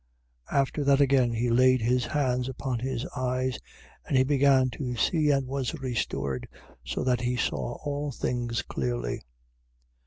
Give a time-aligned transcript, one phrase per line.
[0.51, 0.59] 8:25.
[0.59, 3.59] After that again he laid his hands upon his eyes:
[4.03, 6.47] and he began to see and was restored,
[6.83, 9.21] so that he saw all things clearly.